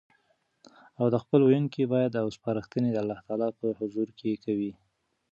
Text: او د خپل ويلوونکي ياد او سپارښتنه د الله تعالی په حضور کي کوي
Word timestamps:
او 0.99 1.05
د 1.13 1.15
خپل 1.23 1.39
ويلوونکي 1.43 1.81
ياد 1.83 2.13
او 2.21 2.27
سپارښتنه 2.37 2.87
د 2.91 2.97
الله 3.03 3.19
تعالی 3.27 3.49
په 3.59 3.67
حضور 3.79 4.07
کي 4.19 4.31
کوي 4.43 4.71